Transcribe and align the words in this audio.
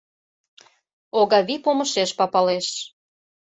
Огавий 1.19 1.59
помышеш 1.65 2.11
папалеш. 2.17 2.67